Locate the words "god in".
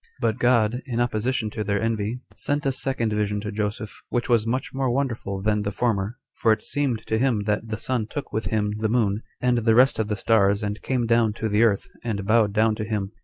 0.39-0.99